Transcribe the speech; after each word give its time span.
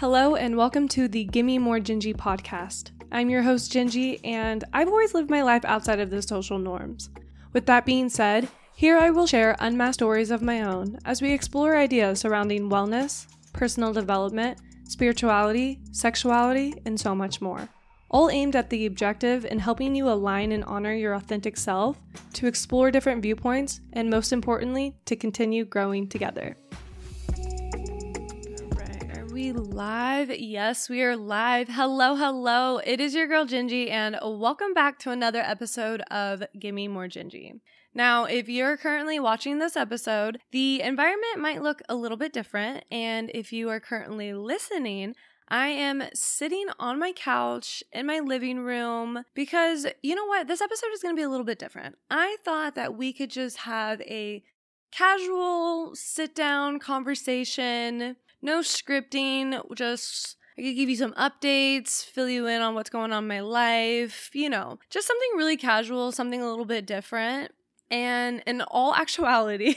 Hello, 0.00 0.34
and 0.34 0.56
welcome 0.56 0.88
to 0.88 1.08
the 1.08 1.24
Gimme 1.24 1.58
More 1.58 1.78
Gingy 1.78 2.16
podcast. 2.16 2.90
I'm 3.12 3.28
your 3.28 3.42
host, 3.42 3.70
Gingy, 3.70 4.18
and 4.24 4.64
I've 4.72 4.88
always 4.88 5.12
lived 5.12 5.28
my 5.28 5.42
life 5.42 5.62
outside 5.66 6.00
of 6.00 6.08
the 6.08 6.22
social 6.22 6.58
norms. 6.58 7.10
With 7.52 7.66
that 7.66 7.84
being 7.84 8.08
said, 8.08 8.48
here 8.74 8.96
I 8.96 9.10
will 9.10 9.26
share 9.26 9.56
unmasked 9.58 9.96
stories 9.96 10.30
of 10.30 10.40
my 10.40 10.62
own 10.62 10.98
as 11.04 11.20
we 11.20 11.34
explore 11.34 11.76
ideas 11.76 12.18
surrounding 12.18 12.70
wellness, 12.70 13.26
personal 13.52 13.92
development, 13.92 14.56
spirituality, 14.88 15.80
sexuality, 15.92 16.80
and 16.86 16.98
so 16.98 17.14
much 17.14 17.42
more. 17.42 17.68
All 18.08 18.30
aimed 18.30 18.56
at 18.56 18.70
the 18.70 18.86
objective 18.86 19.44
in 19.44 19.58
helping 19.58 19.94
you 19.94 20.08
align 20.08 20.52
and 20.52 20.64
honor 20.64 20.94
your 20.94 21.12
authentic 21.12 21.58
self, 21.58 22.00
to 22.32 22.46
explore 22.46 22.90
different 22.90 23.20
viewpoints, 23.20 23.82
and 23.92 24.08
most 24.08 24.32
importantly, 24.32 24.96
to 25.04 25.14
continue 25.14 25.66
growing 25.66 26.08
together 26.08 26.56
we 29.40 29.52
live? 29.52 30.30
Yes, 30.38 30.90
we 30.90 31.00
are 31.02 31.16
live. 31.16 31.66
Hello, 31.68 32.14
hello. 32.14 32.76
It 32.76 33.00
is 33.00 33.14
your 33.14 33.26
girl 33.26 33.46
Gingy, 33.46 33.90
and 33.90 34.18
welcome 34.22 34.74
back 34.74 34.98
to 34.98 35.12
another 35.12 35.40
episode 35.40 36.02
of 36.10 36.42
Gimme 36.58 36.88
More 36.88 37.08
Gingy. 37.08 37.58
Now, 37.94 38.24
if 38.24 38.50
you're 38.50 38.76
currently 38.76 39.18
watching 39.18 39.58
this 39.58 39.78
episode, 39.78 40.40
the 40.52 40.82
environment 40.82 41.38
might 41.38 41.62
look 41.62 41.80
a 41.88 41.94
little 41.94 42.18
bit 42.18 42.34
different, 42.34 42.84
and 42.90 43.30
if 43.32 43.50
you 43.50 43.70
are 43.70 43.80
currently 43.80 44.34
listening, 44.34 45.14
I 45.48 45.68
am 45.68 46.02
sitting 46.12 46.66
on 46.78 46.98
my 46.98 47.12
couch 47.12 47.82
in 47.94 48.06
my 48.06 48.18
living 48.20 48.58
room 48.58 49.24
because 49.34 49.86
you 50.02 50.14
know 50.16 50.26
what? 50.26 50.48
This 50.48 50.60
episode 50.60 50.92
is 50.92 51.00
going 51.00 51.16
to 51.16 51.18
be 51.18 51.24
a 51.24 51.30
little 51.30 51.46
bit 51.46 51.58
different. 51.58 51.96
I 52.10 52.36
thought 52.44 52.74
that 52.74 52.94
we 52.94 53.14
could 53.14 53.30
just 53.30 53.56
have 53.60 54.02
a 54.02 54.42
casual 54.92 55.92
sit 55.94 56.34
down 56.34 56.78
conversation 56.78 58.16
no 58.42 58.60
scripting, 58.60 59.60
just 59.74 60.36
I 60.58 60.62
could 60.62 60.76
give 60.76 60.90
you 60.90 60.96
some 60.96 61.12
updates, 61.12 62.04
fill 62.04 62.28
you 62.28 62.46
in 62.46 62.60
on 62.60 62.74
what's 62.74 62.90
going 62.90 63.12
on 63.12 63.24
in 63.24 63.28
my 63.28 63.40
life, 63.40 64.30
you 64.34 64.50
know, 64.50 64.78
just 64.90 65.06
something 65.06 65.30
really 65.36 65.56
casual, 65.56 66.12
something 66.12 66.42
a 66.42 66.48
little 66.48 66.66
bit 66.66 66.86
different. 66.86 67.52
And 67.90 68.42
in 68.46 68.60
all 68.62 68.94
actuality, 68.96 69.76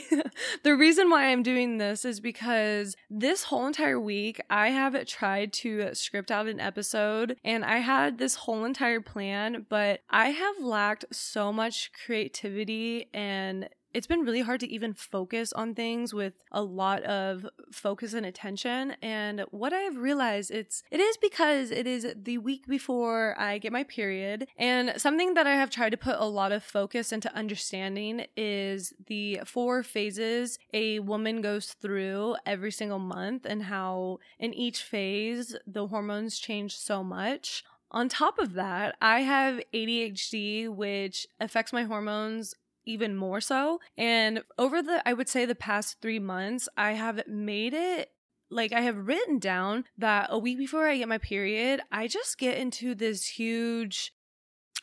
the 0.62 0.76
reason 0.76 1.10
why 1.10 1.28
I'm 1.28 1.42
doing 1.42 1.78
this 1.78 2.04
is 2.04 2.20
because 2.20 2.96
this 3.10 3.44
whole 3.44 3.66
entire 3.66 3.98
week 3.98 4.40
I 4.50 4.68
have 4.68 5.06
tried 5.06 5.52
to 5.54 5.94
script 5.94 6.30
out 6.30 6.46
an 6.46 6.60
episode 6.60 7.36
and 7.44 7.64
I 7.64 7.78
had 7.78 8.18
this 8.18 8.34
whole 8.34 8.64
entire 8.64 9.00
plan, 9.00 9.66
but 9.68 10.00
I 10.10 10.28
have 10.28 10.60
lacked 10.60 11.06
so 11.12 11.52
much 11.52 11.90
creativity 12.04 13.08
and 13.14 13.68
it's 13.94 14.06
been 14.06 14.20
really 14.20 14.40
hard 14.42 14.60
to 14.60 14.70
even 14.70 14.92
focus 14.92 15.52
on 15.52 15.74
things 15.74 16.12
with 16.12 16.34
a 16.52 16.62
lot 16.62 17.02
of 17.04 17.46
focus 17.72 18.12
and 18.12 18.26
attention 18.26 18.96
and 19.02 19.44
what 19.50 19.72
i've 19.72 19.96
realized 19.96 20.50
it's 20.50 20.82
it 20.90 21.00
is 21.00 21.16
because 21.16 21.70
it 21.70 21.86
is 21.86 22.06
the 22.16 22.38
week 22.38 22.66
before 22.66 23.34
i 23.38 23.58
get 23.58 23.72
my 23.72 23.84
period 23.84 24.46
and 24.58 24.92
something 24.96 25.34
that 25.34 25.46
i 25.46 25.54
have 25.54 25.70
tried 25.70 25.90
to 25.90 25.96
put 25.96 26.16
a 26.18 26.24
lot 26.24 26.52
of 26.52 26.62
focus 26.62 27.12
into 27.12 27.34
understanding 27.34 28.26
is 28.36 28.92
the 29.06 29.40
four 29.44 29.82
phases 29.82 30.58
a 30.72 30.98
woman 31.00 31.40
goes 31.40 31.68
through 31.80 32.36
every 32.44 32.72
single 32.72 32.98
month 32.98 33.46
and 33.46 33.64
how 33.64 34.18
in 34.38 34.52
each 34.52 34.82
phase 34.82 35.56
the 35.66 35.86
hormones 35.86 36.38
change 36.38 36.76
so 36.76 37.02
much. 37.04 37.64
On 37.90 38.08
top 38.08 38.38
of 38.38 38.54
that, 38.54 38.96
I 39.00 39.20
have 39.20 39.60
ADHD, 39.72 40.68
which 40.68 41.26
affects 41.38 41.72
my 41.72 41.84
hormones 41.84 42.54
even 42.86 43.16
more 43.16 43.40
so. 43.40 43.80
And 43.96 44.42
over 44.58 44.82
the, 44.82 45.06
I 45.06 45.12
would 45.12 45.28
say, 45.28 45.44
the 45.44 45.54
past 45.54 46.00
three 46.00 46.18
months, 46.18 46.68
I 46.76 46.92
have 46.92 47.26
made 47.26 47.74
it 47.74 48.10
like 48.50 48.72
I 48.72 48.82
have 48.82 49.08
written 49.08 49.38
down 49.38 49.84
that 49.98 50.28
a 50.30 50.38
week 50.38 50.58
before 50.58 50.86
I 50.86 50.96
get 50.96 51.08
my 51.08 51.18
period, 51.18 51.80
I 51.90 52.06
just 52.06 52.38
get 52.38 52.56
into 52.56 52.94
this 52.94 53.26
huge 53.26 54.12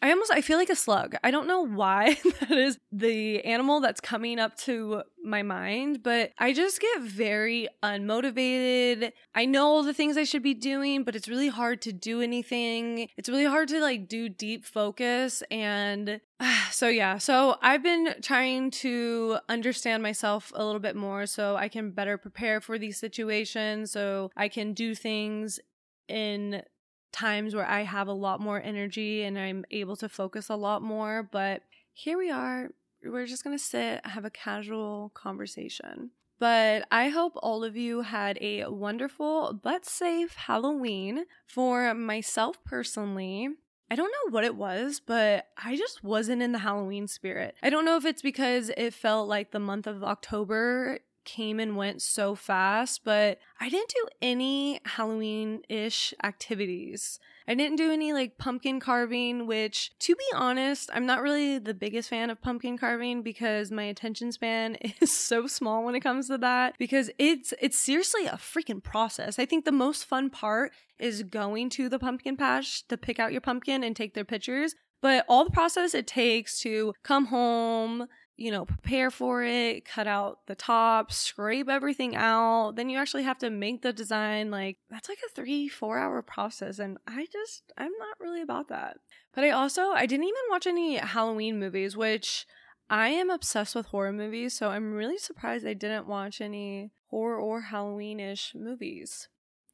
I 0.02 0.10
almost 0.12 0.32
I 0.32 0.42
feel 0.42 0.58
like 0.58 0.70
a 0.70 0.76
slug. 0.76 1.16
I 1.24 1.30
don't 1.30 1.48
know 1.48 1.62
why 1.62 2.18
that 2.40 2.52
is 2.52 2.80
the 2.92 3.44
animal 3.46 3.82
that's 3.82 4.02
coming 4.02 4.40
up 4.40 4.58
to 4.60 5.04
my 5.24 5.44
mind, 5.44 6.02
but 6.02 6.32
I 6.40 6.54
just 6.54 6.82
get 6.82 7.02
very 7.02 7.68
unmotivated. 7.84 9.12
I 9.36 9.46
know 9.46 9.68
all 9.68 9.84
the 9.84 9.94
things 9.94 10.18
I 10.18 10.24
should 10.24 10.42
be 10.42 10.56
doing, 10.56 11.04
but 11.04 11.16
it's 11.16 11.28
really 11.28 11.50
hard 11.50 11.82
to 11.84 11.94
do 11.94 12.22
anything. 12.22 13.10
It's 13.16 13.30
really 13.30 13.46
hard 13.46 13.68
to 13.70 13.80
like 13.80 14.08
do 14.08 14.28
deep 14.28 14.66
focus 14.66 15.44
and 15.52 16.20
so 16.72 16.88
yeah, 16.88 17.20
so 17.20 17.58
I've 17.62 17.84
been 17.84 18.16
trying 18.24 18.72
to 18.72 19.38
understand 19.50 20.02
myself 20.02 20.52
a 20.56 20.66
little 20.66 20.82
bit 20.82 20.96
more 20.96 21.28
so 21.28 21.56
I 21.56 21.68
can 21.68 21.92
better 21.92 22.18
prepare 22.18 22.60
for 22.60 22.80
these 22.80 22.98
situations 22.98 23.92
so 23.92 24.32
I 24.36 24.48
can 24.48 24.74
do 24.74 24.96
things 24.96 25.60
in 26.08 26.64
times 27.12 27.56
where 27.56 27.68
I 27.68 27.84
have 27.84 28.08
a 28.08 28.14
lot 28.14 28.40
more 28.40 28.62
energy 28.62 29.24
and 29.24 29.38
I'm 29.38 29.66
able 29.72 29.96
to 29.98 30.10
focus 30.10 30.50
a 30.50 30.56
lot 30.56 30.82
more. 30.82 31.28
But 31.30 31.64
here 31.94 32.18
we 32.18 32.32
are. 32.32 32.70
We're 33.04 33.26
just 33.26 33.44
going 33.44 33.58
to 33.58 33.64
sit, 33.64 34.06
have 34.06 34.26
a 34.26 34.30
casual 34.30 35.12
conversation. 35.14 36.12
But 36.40 36.88
I 36.92 37.10
hope 37.10 37.34
all 37.38 37.64
of 37.64 37.78
you 37.78 38.02
had 38.02 38.40
a 38.42 38.66
wonderful 38.66 39.60
but 39.62 39.86
safe 39.86 40.34
Halloween. 40.34 41.26
For 41.46 41.94
myself 41.94 42.64
personally, 42.64 43.50
I 43.92 43.96
don't 43.96 44.10
know 44.10 44.32
what 44.32 44.44
it 44.44 44.56
was, 44.56 45.02
but 45.06 45.48
I 45.62 45.76
just 45.76 46.04
wasn't 46.04 46.42
in 46.42 46.52
the 46.52 46.60
Halloween 46.60 47.08
spirit. 47.08 47.56
I 47.62 47.70
don't 47.70 47.86
know 47.86 47.98
if 47.98 48.06
it's 48.06 48.22
because 48.22 48.72
it 48.76 48.94
felt 48.94 49.28
like 49.28 49.52
the 49.52 49.60
month 49.60 49.86
of 49.86 50.04
October 50.04 51.00
came 51.24 51.60
and 51.60 51.76
went 51.76 52.02
so 52.02 52.36
fast, 52.36 53.04
but 53.04 53.40
I 53.60 53.70
didn't 53.70 53.90
do 53.90 54.08
any 54.22 54.80
Halloween 54.86 55.62
ish 55.70 56.14
activities. 56.24 57.20
I 57.48 57.54
didn't 57.54 57.78
do 57.78 57.92
any 57.92 58.14
like 58.14 58.38
pumpkin 58.38 58.80
carving, 58.80 59.48
which 59.48 59.92
to 60.00 60.16
be 60.16 60.26
honest, 60.34 60.90
I'm 60.94 61.06
not 61.06 61.22
really 61.22 61.60
the 61.60 61.74
biggest 61.74 62.10
fan 62.10 62.30
of 62.30 62.42
pumpkin 62.42 62.78
carving 62.78 63.24
because 63.24 63.72
my 63.72 63.84
attention 63.84 64.32
span 64.32 64.76
is 65.02 65.16
so 65.16 65.48
small 65.48 65.84
when 65.84 65.96
it 65.96 66.02
comes 66.02 66.28
to 66.28 66.38
that 66.40 66.76
because 66.78 67.10
it's 67.18 67.54
it's 67.62 67.78
seriously 67.78 68.26
a 68.26 68.38
freaking 68.38 68.84
process. 68.84 69.40
I 69.40 69.46
think 69.46 69.66
the 69.66 69.72
most 69.72 70.06
fun 70.06 70.30
part 70.30 70.72
is 71.00 71.24
going 71.24 71.70
to 71.72 71.90
the 71.90 72.00
pumpkin 72.00 72.38
patch 72.38 72.88
to 72.88 72.98
pick 72.98 73.20
out 73.20 73.32
your 73.32 73.42
pumpkin 73.42 73.84
and 73.84 73.96
take 73.96 74.14
their 74.14 74.24
pictures, 74.24 74.76
but 75.02 75.26
all 75.28 75.44
the 75.44 75.52
process 75.52 75.96
it 75.96 76.06
takes 76.06 76.60
to 76.62 76.94
come 77.04 77.26
home, 77.26 78.08
you 78.42 78.52
know, 78.52 78.66
prepare 78.66 79.12
for 79.12 79.44
it, 79.44 79.86
cut 79.86 80.08
out 80.08 80.40
the 80.48 80.56
top, 80.56 81.12
scrape 81.12 81.70
everything 81.70 82.16
out. 82.16 82.76
Then 82.76 82.90
you 82.90 82.98
actually 82.98 83.24
have 83.24 83.38
to 83.40 83.50
make 83.50 83.84
the 83.84 83.94
design. 83.94 84.50
Like, 84.50 84.78
that's 84.90 85.08
like 85.08 85.20
a 85.20 85.34
three, 85.34 85.68
four 85.68 86.00
hour 86.00 86.22
process. 86.24 86.80
And 86.80 86.98
I 87.08 87.28
just, 87.32 87.64
I'm 87.78 87.92
not 88.00 88.20
really 88.20 88.42
about 88.42 88.70
that. 88.70 88.98
But 89.34 89.44
I 89.44 89.52
also, 89.52 89.92
I 89.92 90.08
didn't 90.08 90.26
even 90.26 90.42
watch 90.50 90.66
any 90.66 90.98
Halloween 90.98 91.60
movies, 91.60 91.96
which 91.96 92.48
I 92.90 93.10
am 93.10 93.30
obsessed 93.30 93.76
with 93.76 93.88
horror 93.88 94.12
movies. 94.12 94.54
So 94.54 94.70
I'm 94.70 94.94
really 94.94 95.20
surprised 95.20 95.66
I 95.66 95.74
didn't 95.74 96.08
watch 96.08 96.42
any 96.42 96.92
horror 97.10 97.38
or 97.38 97.62
Halloween 97.62 98.20
ish 98.20 98.54
movies. 98.56 99.30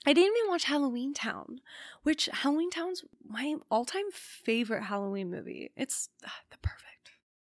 I 0.05 0.13
didn't 0.13 0.35
even 0.37 0.49
watch 0.49 0.65
Halloween 0.65 1.13
Town, 1.13 1.59
which 2.03 2.29
Halloween 2.31 2.69
Town's 2.69 3.03
my 3.27 3.55
all 3.71 3.85
time 3.85 4.09
favorite 4.11 4.83
Halloween 4.83 5.29
movie. 5.31 5.71
It's 5.75 6.09
uh, 6.23 6.29
the 6.51 6.57
perfect 6.59 6.96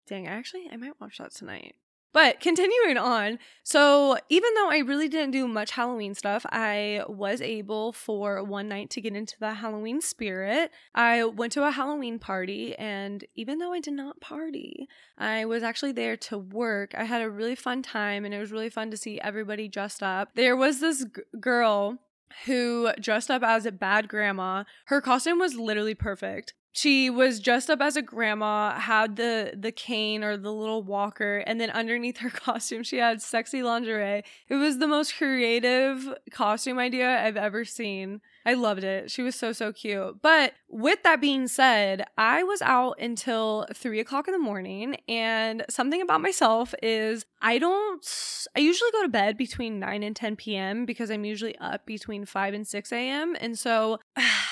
Dang, 0.09 0.27
actually, 0.27 0.67
I 0.71 0.75
might 0.75 0.99
watch 0.99 1.19
that 1.19 1.35
tonight. 1.35 1.75
But 2.11 2.39
continuing 2.39 2.97
on, 2.97 3.37
so 3.61 4.17
even 4.27 4.49
though 4.55 4.71
I 4.71 4.79
really 4.79 5.07
didn't 5.07 5.29
do 5.29 5.47
much 5.47 5.69
Halloween 5.69 6.15
stuff, 6.15 6.43
I 6.49 7.03
was 7.07 7.39
able 7.39 7.93
for 7.93 8.43
one 8.43 8.67
night 8.67 8.89
to 8.91 9.01
get 9.01 9.15
into 9.15 9.37
the 9.39 9.53
Halloween 9.53 10.01
spirit. 10.01 10.71
I 10.95 11.25
went 11.25 11.53
to 11.53 11.67
a 11.67 11.69
Halloween 11.69 12.17
party, 12.17 12.75
and 12.77 13.23
even 13.35 13.59
though 13.59 13.71
I 13.71 13.79
did 13.79 13.93
not 13.93 14.19
party, 14.19 14.87
I 15.19 15.45
was 15.45 15.61
actually 15.61 15.91
there 15.91 16.17
to 16.17 16.39
work. 16.39 16.95
I 16.97 17.03
had 17.03 17.21
a 17.21 17.29
really 17.29 17.55
fun 17.55 17.83
time, 17.83 18.25
and 18.25 18.33
it 18.33 18.39
was 18.39 18.51
really 18.51 18.71
fun 18.71 18.89
to 18.89 18.97
see 18.97 19.21
everybody 19.21 19.67
dressed 19.67 20.01
up. 20.01 20.33
There 20.33 20.55
was 20.55 20.79
this 20.79 21.05
g- 21.05 21.21
girl 21.39 21.99
who 22.45 22.91
dressed 22.99 23.29
up 23.29 23.43
as 23.43 23.67
a 23.67 23.71
bad 23.71 24.07
grandma. 24.07 24.63
Her 24.85 25.01
costume 25.01 25.37
was 25.37 25.53
literally 25.53 25.93
perfect 25.93 26.55
she 26.71 27.09
was 27.09 27.39
dressed 27.39 27.69
up 27.69 27.81
as 27.81 27.95
a 27.95 28.01
grandma 28.01 28.79
had 28.79 29.15
the 29.15 29.53
the 29.57 29.71
cane 29.71 30.23
or 30.23 30.37
the 30.37 30.51
little 30.51 30.83
walker 30.83 31.39
and 31.39 31.59
then 31.59 31.69
underneath 31.71 32.17
her 32.17 32.29
costume 32.33 32.83
she 32.83 32.97
had 32.97 33.21
sexy 33.21 33.63
lingerie. 33.63 34.23
It 34.47 34.55
was 34.55 34.77
the 34.77 34.87
most 34.87 35.15
creative 35.17 36.07
costume 36.31 36.79
idea 36.79 37.23
i've 37.23 37.37
ever 37.37 37.65
seen. 37.65 38.21
I 38.45 38.53
loved 38.53 38.83
it. 38.83 39.11
She 39.11 39.21
was 39.21 39.35
so 39.35 39.51
so 39.51 39.71
cute. 39.71 40.21
But 40.21 40.53
with 40.69 41.01
that 41.03 41.19
being 41.19 41.47
said 41.47 42.05
i 42.17 42.43
was 42.43 42.61
out 42.61 42.99
until 42.99 43.65
three 43.73 43.99
o'clock 43.99 44.27
in 44.27 44.33
the 44.33 44.39
morning 44.39 44.97
and 45.07 45.65
something 45.69 46.01
about 46.01 46.21
myself 46.21 46.75
is 46.83 47.25
i 47.41 47.57
don't 47.57 48.45
i 48.55 48.59
usually 48.59 48.91
go 48.91 49.01
to 49.01 49.09
bed 49.09 49.35
between 49.37 49.79
9 49.79 50.03
and 50.03 50.15
10 50.15 50.35
p.m 50.35 50.85
because 50.85 51.09
i'm 51.09 51.25
usually 51.25 51.57
up 51.57 51.85
between 51.85 52.25
5 52.25 52.53
and 52.53 52.67
6 52.67 52.91
a.m 52.91 53.35
and 53.39 53.57
so 53.57 53.99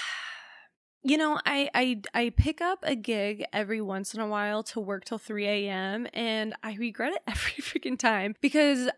you 1.04 1.18
know, 1.18 1.40
I, 1.46 1.70
I 1.74 2.02
I 2.14 2.30
pick 2.32 2.62
up 2.62 2.80
a 2.84 2.96
gig 2.96 3.46
every 3.54 3.82
once 3.82 4.14
in 4.14 4.20
a 4.20 4.28
while 4.28 4.64
to 4.64 4.80
work 4.80 5.06
till 5.06 5.18
3 5.18 5.46
a.m. 5.46 6.08
and 6.14 6.56
I 6.64 6.74
regret 6.76 7.14
it 7.14 7.22
every 7.28 7.64
freaking 7.64 7.98
time 7.98 8.36
because 8.42 8.90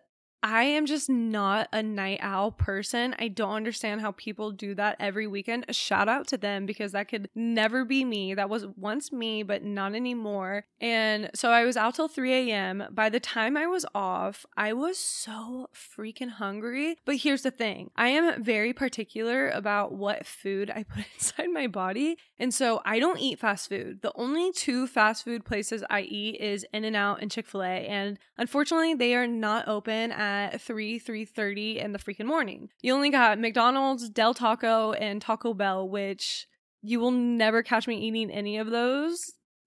I 0.41 0.63
am 0.63 0.85
just 0.85 1.09
not 1.09 1.67
a 1.73 1.83
night 1.83 2.19
owl 2.21 2.51
person. 2.51 3.13
I 3.19 3.27
don't 3.27 3.51
understand 3.51 3.99
how 3.99 4.11
people 4.11 4.51
do 4.51 4.73
that 4.75 4.95
every 4.99 5.27
weekend. 5.27 5.65
A 5.67 5.73
shout 5.73 6.07
out 6.07 6.27
to 6.27 6.37
them 6.37 6.65
because 6.65 6.93
that 6.93 7.09
could 7.09 7.29
never 7.35 7.83
be 7.83 8.05
me. 8.05 8.33
That 8.33 8.49
was 8.49 8.65
once 8.77 9.11
me, 9.11 9.43
but 9.43 9.63
not 9.63 9.95
anymore. 9.95 10.65
And 10.79 11.29
so 11.35 11.49
I 11.51 11.65
was 11.65 11.75
out 11.75 11.95
till 11.95 12.07
3 12.07 12.51
a.m. 12.51 12.85
By 12.91 13.09
the 13.09 13.19
time 13.19 13.57
I 13.57 13.67
was 13.67 13.85
off, 13.93 14.45
I 14.55 14.71
was 14.71 14.97
so 14.97 15.67
freaking 15.75 16.29
hungry. 16.29 16.97
But 17.03 17.17
here's 17.17 17.41
the 17.41 17.51
thing 17.51 17.91
I 17.97 18.09
am 18.09 18.41
very 18.41 18.71
particular 18.71 19.49
about 19.49 19.93
what 19.93 20.25
food 20.25 20.71
I 20.73 20.83
put 20.89 21.03
inside 21.15 21.51
my 21.51 21.67
body. 21.67 22.17
And 22.37 22.53
so 22.53 22.81
I 22.85 22.99
don't 22.99 23.19
eat 23.19 23.39
fast 23.39 23.67
food. 23.67 24.01
The 24.01 24.13
only 24.15 24.53
two 24.53 24.87
fast 24.87 25.25
food 25.25 25.43
places 25.43 25.83
I 25.89 26.01
eat 26.01 26.39
is 26.39 26.65
In 26.71 26.85
N 26.85 26.95
Out 26.95 27.21
and 27.21 27.29
Chick 27.29 27.45
fil 27.45 27.63
A. 27.63 27.85
And 27.85 28.17
unfortunately, 28.37 28.93
they 28.93 29.15
are 29.15 29.27
not 29.27 29.67
open 29.67 30.13
at 30.13 30.28
at 30.29 30.61
3 30.61 30.99
3.30 30.99 31.77
in 31.77 31.91
the 31.91 31.99
freaking 31.99 32.25
morning 32.25 32.69
you 32.81 32.93
only 32.93 33.09
got 33.09 33.39
mcdonald's 33.39 34.09
del 34.09 34.33
taco 34.33 34.93
and 34.93 35.21
taco 35.21 35.53
bell 35.53 35.87
which 35.87 36.47
you 36.81 36.99
will 36.99 37.11
never 37.11 37.63
catch 37.63 37.87
me 37.87 37.97
eating 37.97 38.29
any 38.29 38.57
of 38.57 38.69
those 38.69 39.17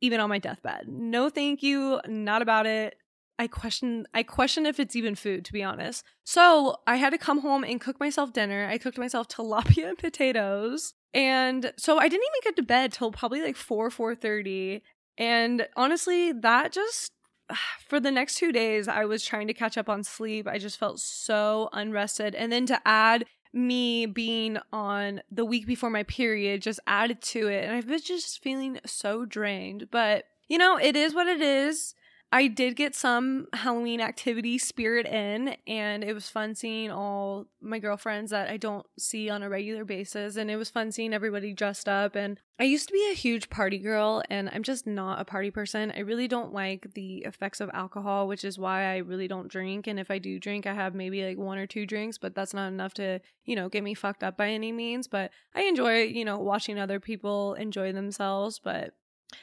even 0.01 0.21
on 0.21 0.29
my 0.29 0.39
deathbed 0.39 0.87
no 0.89 1.29
thank 1.29 1.63
you 1.63 2.01
not 2.07 2.43
about 2.43 2.67
it 2.67 2.97
I 3.39 3.49
question 3.49 4.07
I 4.15 4.23
question 4.23 4.67
if 4.67 4.79
it's 4.79 4.95
even 4.95 5.15
food 5.15 5.45
to 5.47 5.53
be 5.53 5.65
honest. 5.65 6.05
So, 6.25 6.77
I 6.87 6.97
had 6.97 7.11
to 7.11 7.19
come 7.19 7.41
home 7.41 7.65
and 7.65 7.81
cook 7.81 7.99
myself 7.99 8.33
dinner. 8.33 8.69
I 8.69 8.79
cooked 8.79 8.99
myself 8.99 9.27
tilapia 9.27 9.89
and 9.89 9.99
potatoes. 9.99 10.95
And 11.15 11.73
so 11.77 11.99
I 11.99 12.09
didn't 12.09 12.23
even 12.23 12.45
get 12.45 12.57
to 12.57 12.63
bed 12.63 12.93
till 12.93 13.11
probably 13.11 13.43
like 13.43 13.57
4 13.57 13.91
4:30. 13.91 14.83
And 15.19 15.67
honestly, 15.77 16.33
that 16.33 16.73
just 16.73 17.11
for 17.89 18.01
the 18.01 18.11
next 18.11 18.37
two 18.37 18.53
days, 18.53 18.89
I 18.89 19.05
was 19.05 19.25
trying 19.25 19.47
to 19.49 19.55
catch 19.55 19.79
up 19.79 19.89
on 19.89 20.05
sleep. 20.05 20.47
I 20.47 20.59
just 20.59 20.79
felt 20.79 21.01
so 21.01 21.69
unrested. 21.73 22.35
And 22.35 22.53
then 22.53 22.67
to 22.67 22.81
add 22.85 23.25
me 23.53 24.07
being 24.07 24.59
on 24.73 25.21
the 25.31 25.45
week 25.45 25.67
before 25.67 25.91
my 25.91 26.03
period 26.05 26.63
just 26.63 26.81
added 26.87 27.21
to 27.21 27.49
it. 27.49 27.65
And 27.65 27.75
I 27.75 27.93
was 27.93 28.03
just 28.03 28.43
feeling 28.43 28.81
so 28.87 29.25
drained. 29.25 29.89
But, 29.91 30.25
you 30.49 30.59
know, 30.59 30.79
it 30.79 30.97
is 30.97 31.15
what 31.15 31.27
it 31.27 31.41
is. 31.41 31.95
I 32.35 32.47
did 32.47 32.77
get 32.77 32.95
some 32.95 33.47
Halloween 33.53 34.01
activity 34.01 34.57
spirit 34.57 35.07
in, 35.07 35.55
and 35.67 36.03
it 36.03 36.15
was 36.15 36.31
fun 36.31 36.55
seeing 36.55 36.91
all 36.91 37.45
my 37.61 37.79
girlfriends 37.79 38.31
that 38.31 38.49
I 38.49 38.57
don't 38.57 38.87
see 38.99 39.29
on 39.29 39.43
a 39.43 39.51
regular 39.51 39.85
basis. 39.85 40.37
And 40.37 40.51
it 40.51 40.57
was 40.57 40.71
fun 40.71 40.93
seeing 40.93 41.13
everybody 41.13 41.53
dressed 41.53 41.91
up. 41.91 42.17
And 42.17 42.41
I 42.59 42.65
used 42.65 42.89
to 42.89 42.93
be 42.95 43.07
a 43.13 43.15
huge 43.15 43.51
party 43.51 43.77
girl, 43.77 44.23
and 44.31 44.49
I'm 44.51 44.63
just 44.63 44.87
not 44.87 45.21
a 45.21 45.27
party 45.27 45.51
person. 45.51 45.93
I 45.95 46.01
really 46.01 46.27
don't 46.27 46.55
like 46.55 46.95
the 46.95 47.19
effects 47.19 47.61
of 47.61 47.69
alcohol, 47.75 48.27
which 48.27 48.47
is 48.47 48.59
why 48.59 48.85
I 48.85 48.97
really 48.99 49.29
don't 49.29 49.49
drink. 49.49 49.87
And 49.87 50.01
if 50.01 50.11
I 50.11 50.19
do 50.19 50.39
drink, 50.39 50.67
I 50.67 50.73
have 50.73 50.95
maybe 50.95 51.23
like 51.23 51.37
one 51.37 51.59
or 51.59 51.67
two 51.67 51.85
drinks, 51.85 52.17
but 52.17 52.35
that's 52.35 52.55
not 52.55 52.69
enough 52.69 52.95
to, 52.95 53.21
you 53.45 53.57
know, 53.57 53.69
get 53.69 53.85
me 53.85 53.93
fucked 53.93 54.25
up 54.25 54.39
by 54.39 54.49
any 54.49 54.73
means. 54.73 55.07
But 55.07 55.33
I 55.55 55.65
enjoy, 55.65 56.05
you 56.05 56.25
know, 56.25 56.39
watching 56.39 56.79
other 56.79 56.99
people 56.99 57.53
enjoy 57.55 57.93
themselves. 57.93 58.59
But 58.59 58.95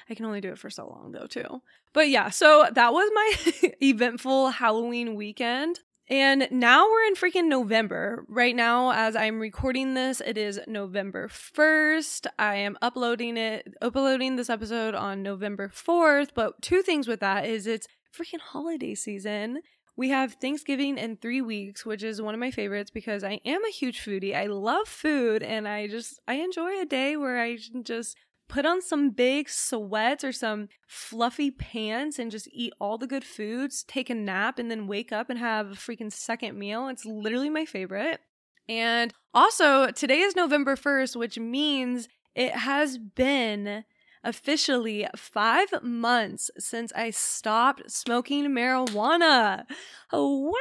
I 0.09 0.15
can 0.15 0.25
only 0.25 0.41
do 0.41 0.51
it 0.51 0.59
for 0.59 0.69
so 0.69 0.87
long 0.87 1.11
though, 1.11 1.27
too. 1.27 1.61
But 1.93 2.09
yeah, 2.09 2.29
so 2.29 2.67
that 2.71 2.93
was 2.93 3.09
my 3.13 3.71
eventful 3.81 4.51
Halloween 4.51 5.15
weekend. 5.15 5.79
And 6.11 6.47
now 6.49 6.87
we're 6.89 7.03
in 7.03 7.13
freaking 7.13 7.49
November. 7.49 8.25
Right 8.27 8.55
now, 8.55 8.91
as 8.93 9.15
I'm 9.15 9.39
recording 9.39 9.93
this, 9.93 10.21
it 10.25 10.39
is 10.39 10.59
November 10.65 11.27
1st. 11.27 12.25
I 12.39 12.55
am 12.55 12.79
uploading 12.81 13.37
it, 13.37 13.75
uploading 13.79 14.35
this 14.35 14.49
episode 14.49 14.95
on 14.95 15.21
November 15.21 15.69
4th. 15.69 16.29
But 16.33 16.63
two 16.63 16.81
things 16.81 17.07
with 17.07 17.19
that 17.19 17.45
is 17.45 17.67
it's 17.67 17.87
freaking 18.11 18.39
holiday 18.39 18.95
season. 18.95 19.61
We 19.95 20.09
have 20.09 20.33
Thanksgiving 20.33 20.97
in 20.97 21.17
three 21.17 21.41
weeks, 21.41 21.85
which 21.85 22.01
is 22.01 22.21
one 22.21 22.33
of 22.33 22.39
my 22.39 22.49
favorites 22.49 22.89
because 22.89 23.23
I 23.23 23.39
am 23.45 23.63
a 23.63 23.69
huge 23.69 24.03
foodie. 24.03 24.35
I 24.35 24.47
love 24.47 24.87
food 24.87 25.43
and 25.43 25.67
I 25.67 25.87
just, 25.87 26.19
I 26.27 26.35
enjoy 26.35 26.79
a 26.81 26.85
day 26.85 27.17
where 27.17 27.39
I 27.39 27.57
just 27.83 28.15
put 28.49 28.65
on 28.65 28.81
some 28.81 29.11
big 29.11 29.47
sweats 29.47 30.23
or 30.23 30.33
some 30.33 30.67
fluffy 30.87 31.51
pants 31.51 32.19
and 32.19 32.31
just 32.31 32.49
eat 32.51 32.73
all 32.81 32.97
the 32.97 33.07
good 33.07 33.23
foods, 33.23 33.83
take 33.83 34.09
a 34.09 34.15
nap, 34.15 34.59
and 34.59 34.69
then 34.69 34.87
wake 34.87 35.13
up 35.13 35.29
and 35.29 35.39
have 35.39 35.71
a 35.71 35.75
freaking 35.75 36.11
second 36.11 36.57
meal. 36.57 36.89
It's 36.89 37.05
literally 37.05 37.49
my 37.49 37.63
favorite. 37.63 38.19
And 38.67 39.13
also, 39.33 39.91
today 39.91 40.19
is 40.19 40.35
November 40.35 40.75
1st, 40.75 41.15
which 41.15 41.39
means 41.39 42.09
it 42.35 42.51
has 42.51 42.97
been 42.97 43.85
officially 44.23 45.07
five 45.15 45.69
months 45.81 46.51
since 46.57 46.91
I 46.93 47.11
stopped 47.11 47.89
smoking 47.89 48.45
marijuana. 48.49 49.63
Wow! 50.11 50.53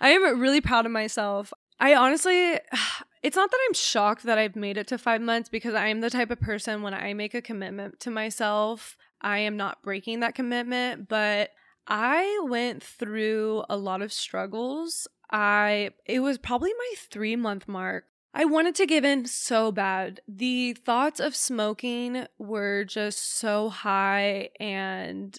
I 0.00 0.10
am 0.10 0.40
really 0.40 0.60
proud 0.60 0.86
of 0.86 0.92
myself. 0.92 1.52
I 1.78 1.94
honestly, 1.94 2.58
it's 3.22 3.36
not 3.36 3.50
that 3.50 3.60
I'm 3.68 3.74
shocked 3.74 4.24
that 4.24 4.38
I've 4.38 4.56
made 4.56 4.76
it 4.76 4.86
to 4.88 4.98
five 4.98 5.20
months 5.20 5.48
because 5.48 5.74
I 5.74 5.88
am 5.88 6.00
the 6.00 6.10
type 6.10 6.30
of 6.30 6.40
person 6.40 6.82
when 6.82 6.94
I 6.94 7.12
make 7.14 7.34
a 7.34 7.42
commitment 7.42 8.00
to 8.00 8.10
myself, 8.10 8.96
I 9.20 9.38
am 9.38 9.56
not 9.56 9.82
breaking 9.82 10.20
that 10.20 10.34
commitment. 10.34 11.08
But 11.08 11.50
I 11.86 12.40
went 12.44 12.82
through 12.82 13.64
a 13.68 13.76
lot 13.76 14.00
of 14.00 14.12
struggles. 14.12 15.06
I, 15.30 15.90
it 16.06 16.20
was 16.20 16.38
probably 16.38 16.72
my 16.72 16.94
three 16.96 17.36
month 17.36 17.68
mark. 17.68 18.04
I 18.32 18.44
wanted 18.44 18.76
to 18.76 18.86
give 18.86 19.04
in 19.04 19.26
so 19.26 19.72
bad. 19.72 20.20
The 20.28 20.74
thoughts 20.74 21.18
of 21.18 21.34
smoking 21.34 22.26
were 22.38 22.84
just 22.84 23.38
so 23.38 23.68
high 23.68 24.50
and 24.60 25.38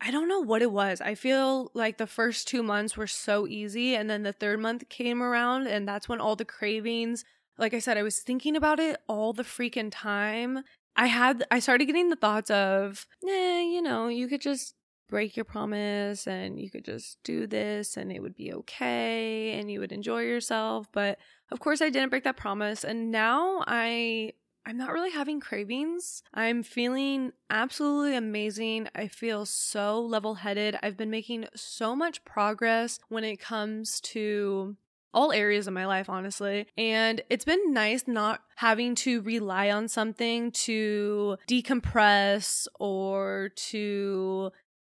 I 0.00 0.10
don't 0.10 0.28
know 0.28 0.40
what 0.40 0.62
it 0.62 0.72
was. 0.72 1.00
I 1.00 1.14
feel 1.14 1.70
like 1.74 1.98
the 1.98 2.06
first 2.06 2.48
two 2.48 2.62
months 2.62 2.96
were 2.96 3.06
so 3.06 3.46
easy. 3.46 3.94
And 3.94 4.08
then 4.08 4.22
the 4.22 4.32
third 4.32 4.60
month 4.60 4.88
came 4.88 5.22
around, 5.22 5.66
and 5.66 5.86
that's 5.86 6.08
when 6.08 6.20
all 6.20 6.36
the 6.36 6.44
cravings, 6.44 7.24
like 7.58 7.74
I 7.74 7.80
said, 7.80 7.98
I 7.98 8.02
was 8.02 8.20
thinking 8.20 8.56
about 8.56 8.80
it 8.80 8.98
all 9.08 9.32
the 9.32 9.42
freaking 9.42 9.90
time. 9.92 10.64
I 10.96 11.06
had, 11.06 11.44
I 11.50 11.58
started 11.60 11.84
getting 11.84 12.08
the 12.08 12.16
thoughts 12.16 12.50
of, 12.50 13.06
eh, 13.28 13.60
you 13.62 13.82
know, 13.82 14.08
you 14.08 14.26
could 14.26 14.40
just 14.40 14.74
break 15.08 15.36
your 15.36 15.44
promise 15.44 16.26
and 16.26 16.58
you 16.58 16.70
could 16.70 16.84
just 16.84 17.18
do 17.24 17.46
this 17.46 17.96
and 17.96 18.12
it 18.12 18.20
would 18.20 18.36
be 18.36 18.52
okay 18.52 19.58
and 19.58 19.70
you 19.70 19.80
would 19.80 19.92
enjoy 19.92 20.22
yourself. 20.22 20.86
But 20.92 21.18
of 21.50 21.60
course, 21.60 21.82
I 21.82 21.90
didn't 21.90 22.10
break 22.10 22.24
that 22.24 22.36
promise. 22.36 22.84
And 22.84 23.10
now 23.10 23.64
I 23.66 24.32
I'm 24.70 24.76
not 24.76 24.92
really 24.92 25.10
having 25.10 25.40
cravings. 25.40 26.22
I'm 26.32 26.62
feeling 26.62 27.32
absolutely 27.50 28.14
amazing. 28.14 28.86
I 28.94 29.08
feel 29.08 29.44
so 29.44 30.00
level 30.00 30.36
headed. 30.36 30.78
I've 30.80 30.96
been 30.96 31.10
making 31.10 31.46
so 31.56 31.96
much 31.96 32.24
progress 32.24 33.00
when 33.08 33.24
it 33.24 33.40
comes 33.40 34.00
to 34.02 34.76
all 35.12 35.32
areas 35.32 35.66
of 35.66 35.74
my 35.74 35.86
life, 35.86 36.08
honestly. 36.08 36.68
And 36.78 37.20
it's 37.28 37.44
been 37.44 37.72
nice 37.72 38.04
not 38.06 38.42
having 38.58 38.94
to 38.94 39.22
rely 39.22 39.72
on 39.72 39.88
something 39.88 40.52
to 40.52 41.36
decompress 41.48 42.68
or 42.78 43.50
to 43.56 44.52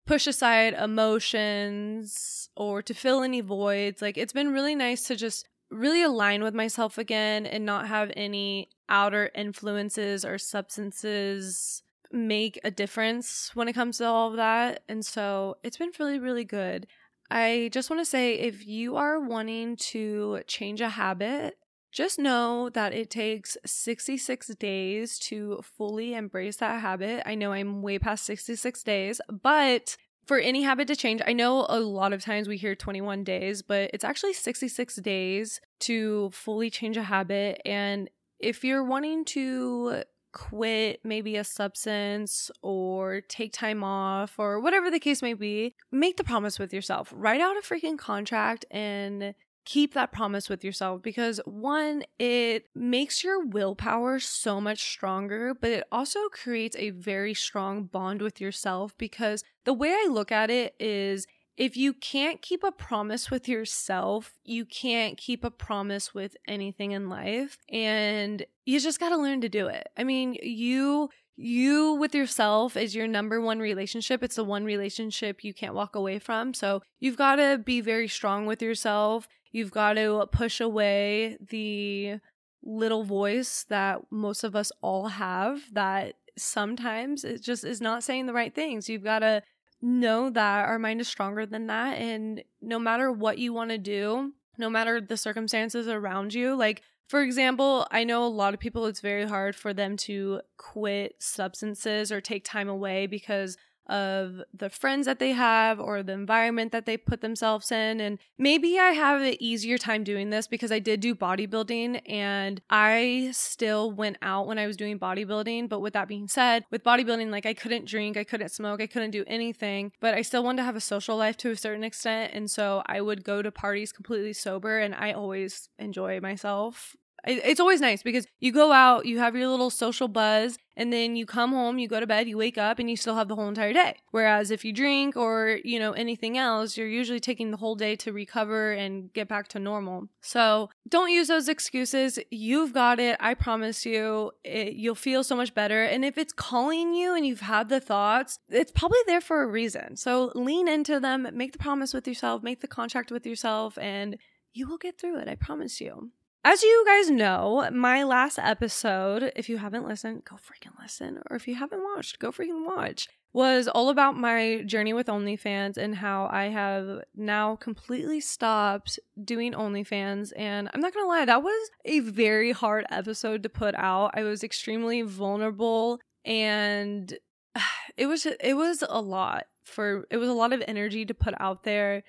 push 0.06 0.26
aside 0.26 0.74
emotions 0.74 2.50
or 2.56 2.82
to 2.82 2.92
fill 2.92 3.22
any 3.22 3.40
voids. 3.40 4.02
Like, 4.02 4.18
it's 4.18 4.34
been 4.34 4.52
really 4.52 4.74
nice 4.74 5.06
to 5.06 5.16
just 5.16 5.48
really 5.72 6.02
align 6.02 6.42
with 6.42 6.54
myself 6.54 6.98
again 6.98 7.46
and 7.46 7.64
not 7.64 7.88
have 7.88 8.12
any 8.16 8.68
outer 8.88 9.30
influences 9.34 10.24
or 10.24 10.38
substances 10.38 11.82
make 12.12 12.60
a 12.62 12.70
difference 12.70 13.50
when 13.54 13.68
it 13.68 13.72
comes 13.72 13.98
to 13.98 14.06
all 14.06 14.30
of 14.30 14.36
that. 14.36 14.82
And 14.88 15.04
so 15.04 15.56
it's 15.62 15.78
been 15.78 15.90
really, 15.98 16.18
really 16.18 16.44
good. 16.44 16.86
I 17.30 17.70
just 17.72 17.88
want 17.88 18.00
to 18.00 18.04
say 18.04 18.34
if 18.34 18.66
you 18.66 18.96
are 18.96 19.18
wanting 19.18 19.76
to 19.76 20.40
change 20.46 20.82
a 20.82 20.90
habit, 20.90 21.56
just 21.90 22.18
know 22.18 22.68
that 22.70 22.92
it 22.92 23.10
takes 23.10 23.56
66 23.64 24.48
days 24.56 25.18
to 25.20 25.62
fully 25.76 26.14
embrace 26.14 26.56
that 26.56 26.80
habit. 26.80 27.22
I 27.26 27.34
know 27.34 27.52
I'm 27.52 27.82
way 27.82 27.98
past 27.98 28.24
66 28.24 28.82
days, 28.82 29.20
but 29.30 29.96
for 30.26 30.38
any 30.38 30.62
habit 30.62 30.88
to 30.88 30.96
change, 30.96 31.20
I 31.26 31.32
know 31.32 31.66
a 31.68 31.80
lot 31.80 32.12
of 32.12 32.22
times 32.22 32.48
we 32.48 32.56
hear 32.56 32.74
21 32.74 33.24
days, 33.24 33.62
but 33.62 33.90
it's 33.92 34.04
actually 34.04 34.32
66 34.32 34.96
days 34.96 35.60
to 35.80 36.30
fully 36.32 36.70
change 36.70 36.96
a 36.96 37.02
habit. 37.02 37.60
And 37.64 38.08
if 38.38 38.64
you're 38.64 38.84
wanting 38.84 39.24
to 39.26 40.04
quit 40.32 41.00
maybe 41.04 41.36
a 41.36 41.44
substance 41.44 42.50
or 42.62 43.20
take 43.20 43.52
time 43.52 43.84
off 43.84 44.38
or 44.38 44.60
whatever 44.60 44.90
the 44.90 44.98
case 44.98 45.22
may 45.22 45.34
be, 45.34 45.74
make 45.90 46.16
the 46.16 46.24
promise 46.24 46.58
with 46.58 46.72
yourself. 46.72 47.12
Write 47.14 47.40
out 47.40 47.56
a 47.56 47.60
freaking 47.60 47.98
contract 47.98 48.64
and 48.70 49.34
keep 49.64 49.94
that 49.94 50.12
promise 50.12 50.48
with 50.48 50.64
yourself 50.64 51.02
because 51.02 51.40
one, 51.44 52.04
it 52.18 52.66
makes 52.74 53.22
your 53.22 53.44
willpower 53.44 54.18
so 54.18 54.60
much 54.60 54.82
stronger, 54.82 55.54
but 55.54 55.70
it 55.70 55.84
also 55.92 56.28
creates 56.28 56.76
a 56.76 56.90
very 56.90 57.34
strong 57.34 57.84
bond 57.84 58.22
with 58.22 58.40
yourself 58.40 58.96
because 58.98 59.44
the 59.64 59.72
way 59.72 59.90
I 59.90 60.08
look 60.10 60.32
at 60.32 60.50
it 60.50 60.74
is 60.80 61.26
if 61.56 61.76
you 61.76 61.92
can't 61.92 62.40
keep 62.40 62.64
a 62.64 62.72
promise 62.72 63.30
with 63.30 63.46
yourself, 63.46 64.34
you 64.44 64.64
can't 64.64 65.18
keep 65.18 65.44
a 65.44 65.50
promise 65.50 66.14
with 66.14 66.36
anything 66.48 66.92
in 66.92 67.08
life. 67.08 67.58
And 67.70 68.44
you 68.64 68.80
just 68.80 68.98
got 68.98 69.10
to 69.10 69.18
learn 69.18 69.42
to 69.42 69.48
do 69.48 69.66
it. 69.66 69.88
I 69.96 70.04
mean, 70.04 70.36
you 70.42 71.10
you 71.36 71.94
with 71.94 72.14
yourself 72.14 72.76
is 72.76 72.94
your 72.94 73.06
number 73.06 73.40
one 73.40 73.58
relationship. 73.58 74.22
It's 74.22 74.36
the 74.36 74.44
one 74.44 74.64
relationship 74.64 75.42
you 75.42 75.54
can't 75.54 75.74
walk 75.74 75.96
away 75.96 76.18
from. 76.18 76.54
So 76.54 76.82
you've 77.00 77.16
got 77.16 77.36
to 77.36 77.58
be 77.58 77.80
very 77.80 78.08
strong 78.08 78.46
with 78.46 78.62
yourself. 78.62 79.28
You've 79.52 79.70
got 79.70 79.94
to 79.94 80.26
push 80.32 80.60
away 80.60 81.36
the 81.40 82.18
little 82.62 83.04
voice 83.04 83.64
that 83.68 84.00
most 84.10 84.44
of 84.44 84.56
us 84.56 84.72
all 84.80 85.08
have 85.08 85.60
that 85.72 86.14
sometimes 86.38 87.24
it 87.24 87.42
just 87.42 87.64
is 87.64 87.80
not 87.80 88.02
saying 88.02 88.26
the 88.26 88.32
right 88.32 88.54
things. 88.54 88.88
You've 88.88 89.04
got 89.04 89.20
to 89.20 89.42
know 89.80 90.30
that 90.30 90.64
our 90.66 90.78
mind 90.78 91.00
is 91.00 91.08
stronger 91.08 91.44
than 91.44 91.66
that. 91.66 91.98
And 91.98 92.42
no 92.60 92.78
matter 92.78 93.12
what 93.12 93.38
you 93.38 93.52
want 93.52 93.70
to 93.70 93.78
do, 93.78 94.32
no 94.58 94.70
matter 94.70 95.00
the 95.00 95.16
circumstances 95.16 95.88
around 95.88 96.34
you, 96.34 96.54
like 96.54 96.82
for 97.08 97.20
example, 97.20 97.86
I 97.90 98.04
know 98.04 98.24
a 98.24 98.28
lot 98.28 98.54
of 98.54 98.60
people, 98.60 98.86
it's 98.86 99.00
very 99.00 99.26
hard 99.26 99.54
for 99.54 99.74
them 99.74 99.98
to 99.98 100.40
quit 100.56 101.16
substances 101.18 102.10
or 102.10 102.22
take 102.22 102.42
time 102.44 102.70
away 102.70 103.06
because 103.06 103.58
of 103.86 104.42
the 104.54 104.70
friends 104.70 105.06
that 105.06 105.18
they 105.18 105.32
have 105.32 105.80
or 105.80 106.02
the 106.02 106.12
environment 106.12 106.72
that 106.72 106.86
they 106.86 106.96
put 106.96 107.20
themselves 107.20 107.72
in. 107.72 108.00
And 108.00 108.18
maybe 108.38 108.78
I 108.78 108.90
have 108.90 109.20
an 109.20 109.36
easier 109.40 109.78
time 109.78 110.04
doing 110.04 110.30
this 110.30 110.46
because 110.46 110.70
I 110.70 110.78
did 110.78 111.00
do 111.00 111.14
bodybuilding 111.14 112.08
and 112.08 112.60
I 112.70 113.30
still 113.32 113.90
went 113.90 114.18
out 114.22 114.46
when 114.46 114.58
I 114.58 114.66
was 114.66 114.76
doing 114.76 114.98
bodybuilding. 114.98 115.68
But 115.68 115.80
with 115.80 115.94
that 115.94 116.08
being 116.08 116.28
said, 116.28 116.64
with 116.70 116.84
bodybuilding, 116.84 117.30
like 117.30 117.46
I 117.46 117.54
couldn't 117.54 117.86
drink, 117.86 118.16
I 118.16 118.24
couldn't 118.24 118.50
smoke, 118.50 118.80
I 118.80 118.86
couldn't 118.86 119.10
do 119.10 119.24
anything, 119.26 119.92
but 120.00 120.14
I 120.14 120.22
still 120.22 120.44
wanted 120.44 120.58
to 120.58 120.64
have 120.64 120.76
a 120.76 120.80
social 120.80 121.16
life 121.16 121.36
to 121.38 121.50
a 121.50 121.56
certain 121.56 121.84
extent. 121.84 122.32
And 122.34 122.50
so 122.50 122.82
I 122.86 123.00
would 123.00 123.24
go 123.24 123.42
to 123.42 123.50
parties 123.50 123.92
completely 123.92 124.32
sober 124.32 124.78
and 124.78 124.94
I 124.94 125.12
always 125.12 125.68
enjoy 125.78 126.20
myself 126.20 126.96
it's 127.24 127.60
always 127.60 127.80
nice 127.80 128.02
because 128.02 128.26
you 128.40 128.52
go 128.52 128.72
out, 128.72 129.06
you 129.06 129.18
have 129.18 129.36
your 129.36 129.48
little 129.48 129.70
social 129.70 130.08
buzz, 130.08 130.58
and 130.76 130.92
then 130.92 131.16
you 131.16 131.26
come 131.26 131.52
home, 131.52 131.78
you 131.78 131.86
go 131.86 132.00
to 132.00 132.06
bed, 132.06 132.28
you 132.28 132.36
wake 132.38 132.56
up, 132.56 132.78
and 132.78 132.88
you 132.88 132.96
still 132.96 133.14
have 133.14 133.28
the 133.28 133.34
whole 133.34 133.48
entire 133.48 133.72
day. 133.72 133.96
Whereas 134.10 134.50
if 134.50 134.64
you 134.64 134.72
drink 134.72 135.16
or, 135.16 135.58
you 135.64 135.78
know, 135.78 135.92
anything 135.92 136.38
else, 136.38 136.76
you're 136.76 136.88
usually 136.88 137.20
taking 137.20 137.50
the 137.50 137.58
whole 137.58 137.74
day 137.74 137.94
to 137.96 138.12
recover 138.12 138.72
and 138.72 139.12
get 139.12 139.28
back 139.28 139.48
to 139.48 139.58
normal. 139.58 140.08
So 140.20 140.70
don't 140.88 141.10
use 141.10 141.28
those 141.28 141.48
excuses. 141.48 142.18
You've 142.30 142.72
got 142.72 142.98
it. 142.98 143.16
I 143.20 143.34
promise 143.34 143.84
you, 143.84 144.32
it, 144.44 144.74
you'll 144.74 144.94
feel 144.94 145.22
so 145.22 145.36
much 145.36 145.54
better. 145.54 145.84
And 145.84 146.04
if 146.04 146.16
it's 146.16 146.32
calling 146.32 146.94
you 146.94 147.14
and 147.14 147.26
you've 147.26 147.40
had 147.40 147.68
the 147.68 147.80
thoughts, 147.80 148.38
it's 148.48 148.72
probably 148.72 149.00
there 149.06 149.20
for 149.20 149.42
a 149.42 149.46
reason. 149.46 149.96
So 149.96 150.32
lean 150.34 150.68
into 150.68 150.98
them, 151.00 151.28
make 151.34 151.52
the 151.52 151.58
promise 151.58 151.92
with 151.92 152.08
yourself, 152.08 152.42
make 152.42 152.60
the 152.60 152.68
contract 152.68 153.12
with 153.12 153.26
yourself, 153.26 153.76
and 153.78 154.16
you 154.54 154.66
will 154.66 154.78
get 154.78 154.98
through 154.98 155.18
it. 155.18 155.28
I 155.28 155.34
promise 155.34 155.80
you. 155.80 156.12
As 156.44 156.62
you 156.64 156.84
guys 156.84 157.08
know, 157.08 157.68
my 157.72 158.02
last 158.02 158.36
episode, 158.36 159.30
if 159.36 159.48
you 159.48 159.58
haven't 159.58 159.86
listened, 159.86 160.24
go 160.24 160.34
freaking 160.34 160.72
listen. 160.80 161.20
Or 161.30 161.36
if 161.36 161.46
you 161.46 161.54
haven't 161.54 161.84
watched, 161.84 162.18
go 162.18 162.32
freaking 162.32 162.66
watch. 162.66 163.08
Was 163.32 163.68
all 163.68 163.90
about 163.90 164.16
my 164.18 164.62
journey 164.66 164.92
with 164.92 165.06
OnlyFans 165.06 165.76
and 165.76 165.94
how 165.94 166.28
I 166.32 166.46
have 166.46 167.04
now 167.14 167.54
completely 167.56 168.20
stopped 168.20 168.98
doing 169.22 169.52
OnlyFans. 169.52 170.32
And 170.36 170.68
I'm 170.74 170.80
not 170.80 170.92
gonna 170.92 171.06
lie, 171.06 171.24
that 171.24 171.44
was 171.44 171.70
a 171.84 172.00
very 172.00 172.50
hard 172.50 172.86
episode 172.90 173.44
to 173.44 173.48
put 173.48 173.76
out. 173.76 174.10
I 174.14 174.24
was 174.24 174.42
extremely 174.42 175.02
vulnerable 175.02 176.00
and 176.24 177.16
it 177.96 178.06
was 178.06 178.26
it 178.26 178.54
was 178.54 178.82
a 178.88 179.00
lot 179.00 179.44
for 179.64 180.06
it 180.10 180.16
was 180.16 180.28
a 180.28 180.34
lot 180.34 180.52
of 180.52 180.62
energy 180.66 181.06
to 181.06 181.14
put 181.14 181.34
out 181.40 181.62
there 181.62 182.02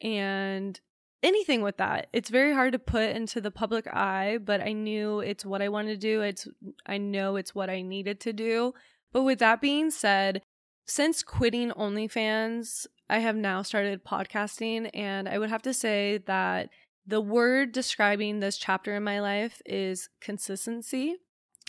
and 0.00 0.80
anything 1.22 1.62
with 1.62 1.76
that. 1.76 2.08
It's 2.12 2.30
very 2.30 2.52
hard 2.52 2.72
to 2.72 2.78
put 2.78 3.10
into 3.10 3.40
the 3.40 3.50
public 3.50 3.86
eye, 3.86 4.38
but 4.42 4.60
I 4.60 4.72
knew 4.72 5.20
it's 5.20 5.44
what 5.44 5.62
I 5.62 5.68
wanted 5.68 6.00
to 6.00 6.06
do. 6.06 6.20
It's 6.22 6.48
I 6.86 6.98
know 6.98 7.36
it's 7.36 7.54
what 7.54 7.70
I 7.70 7.82
needed 7.82 8.20
to 8.20 8.32
do. 8.32 8.74
But 9.12 9.22
with 9.22 9.38
that 9.40 9.60
being 9.60 9.90
said, 9.90 10.42
since 10.86 11.22
quitting 11.22 11.70
OnlyFans, 11.70 12.86
I 13.08 13.18
have 13.18 13.36
now 13.36 13.62
started 13.62 14.04
podcasting 14.04 14.90
and 14.94 15.28
I 15.28 15.38
would 15.38 15.50
have 15.50 15.62
to 15.62 15.74
say 15.74 16.18
that 16.26 16.70
the 17.06 17.20
word 17.20 17.72
describing 17.72 18.40
this 18.40 18.56
chapter 18.56 18.94
in 18.94 19.04
my 19.04 19.20
life 19.20 19.60
is 19.66 20.08
consistency. 20.20 21.16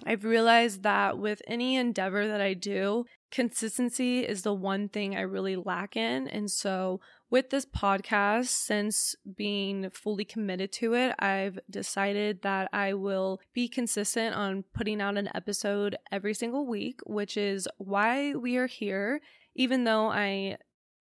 I've 0.06 0.26
realized 0.26 0.84
that 0.84 1.18
with 1.18 1.42
any 1.48 1.76
endeavor 1.76 2.28
that 2.28 2.42
I 2.42 2.54
do, 2.54 3.06
consistency 3.32 4.20
is 4.20 4.44
the 4.44 4.54
one 4.54 4.90
thing 4.90 5.16
I 5.16 5.22
really 5.22 5.56
lack 5.56 5.96
in. 5.96 6.28
And 6.28 6.50
so 6.50 7.00
with 7.34 7.50
this 7.50 7.66
podcast, 7.66 8.50
since 8.50 9.16
being 9.36 9.90
fully 9.90 10.24
committed 10.24 10.72
to 10.72 10.94
it, 10.94 11.16
I've 11.18 11.58
decided 11.68 12.44
that 12.44 12.70
I 12.72 12.94
will 12.94 13.42
be 13.54 13.68
consistent 13.68 14.36
on 14.36 14.66
putting 14.76 15.02
out 15.02 15.18
an 15.18 15.32
episode 15.34 15.96
every 16.12 16.36
single 16.36 16.68
week, 16.68 17.00
which 17.08 17.36
is 17.36 17.68
why 17.80 18.36
we 18.36 18.58
are 18.58 18.68
here. 18.68 19.20
Even 19.56 19.84
though 19.84 20.12
I 20.12 20.58